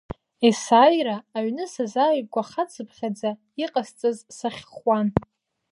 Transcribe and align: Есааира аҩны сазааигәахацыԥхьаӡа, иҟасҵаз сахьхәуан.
Есааира 0.47 1.17
аҩны 1.37 1.65
сазааигәахацыԥхьаӡа, 1.73 3.31
иҟасҵаз 3.63 4.17
сахьхәуан. 4.37 5.07